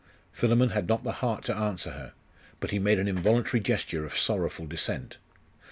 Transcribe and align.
Philammon 0.31 0.69
had 0.69 0.87
not 0.87 1.03
the 1.03 1.11
heart 1.21 1.45
to 1.45 1.55
answer 1.55 1.91
her; 1.91 2.13
but 2.59 2.71
he 2.71 2.79
made 2.79 2.97
an 2.97 3.07
involuntary 3.07 3.61
gesture 3.61 4.03
of 4.03 4.17
sorrowful 4.17 4.65
dissent. 4.65 5.19